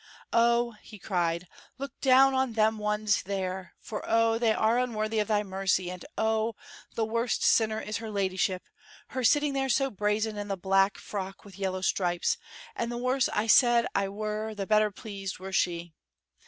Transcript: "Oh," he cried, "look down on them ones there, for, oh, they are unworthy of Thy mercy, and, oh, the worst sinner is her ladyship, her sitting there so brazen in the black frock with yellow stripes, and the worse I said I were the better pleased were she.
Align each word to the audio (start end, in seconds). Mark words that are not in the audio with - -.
"Oh," 0.33 0.71
he 0.81 0.97
cried, 0.97 1.47
"look 1.77 1.91
down 2.01 2.33
on 2.33 2.53
them 2.53 2.79
ones 2.79 3.21
there, 3.21 3.75
for, 3.79 4.03
oh, 4.09 4.39
they 4.39 4.51
are 4.51 4.79
unworthy 4.79 5.19
of 5.19 5.27
Thy 5.27 5.43
mercy, 5.43 5.91
and, 5.91 6.03
oh, 6.17 6.55
the 6.95 7.05
worst 7.05 7.43
sinner 7.43 7.79
is 7.79 7.97
her 7.97 8.09
ladyship, 8.09 8.63
her 9.09 9.23
sitting 9.23 9.53
there 9.53 9.69
so 9.69 9.91
brazen 9.91 10.37
in 10.37 10.47
the 10.47 10.57
black 10.57 10.97
frock 10.97 11.45
with 11.45 11.59
yellow 11.59 11.81
stripes, 11.81 12.39
and 12.75 12.91
the 12.91 12.97
worse 12.97 13.29
I 13.31 13.45
said 13.45 13.85
I 13.93 14.09
were 14.09 14.55
the 14.55 14.65
better 14.65 14.89
pleased 14.89 15.37
were 15.37 15.53
she. 15.53 15.93